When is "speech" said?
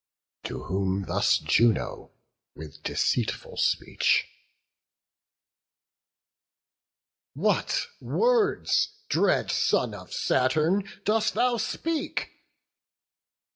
3.57-4.25